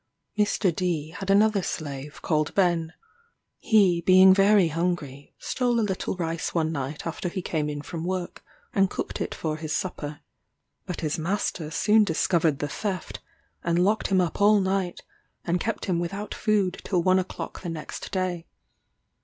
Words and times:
Mr. 0.35 0.75
D 0.75 1.09
had 1.09 1.29
another 1.29 1.61
slave 1.61 2.23
called 2.23 2.55
Ben. 2.55 2.93
He 3.59 4.01
being 4.01 4.33
very 4.33 4.69
hungry, 4.69 5.35
stole 5.37 5.79
a 5.79 5.85
little 5.87 6.15
rice 6.17 6.55
one 6.55 6.71
night 6.71 7.05
after 7.05 7.29
he 7.29 7.43
came 7.43 7.69
in 7.69 7.83
from 7.83 8.03
work, 8.03 8.43
and 8.73 8.89
cooked 8.89 9.21
it 9.21 9.35
for 9.35 9.57
his 9.57 9.73
supper. 9.75 10.21
But 10.87 11.01
his 11.01 11.19
master 11.19 11.69
soon 11.69 12.03
discovered 12.03 12.57
the 12.57 12.67
theft; 12.67 13.19
locked 13.63 14.07
him 14.07 14.19
up 14.21 14.41
all 14.41 14.59
night; 14.59 15.01
and 15.45 15.59
kept 15.59 15.85
him 15.85 15.99
without 15.99 16.33
food 16.33 16.81
till 16.83 17.03
one 17.03 17.19
o'clock 17.19 17.61
the 17.61 17.69
next 17.69 18.09
day. 18.11 18.47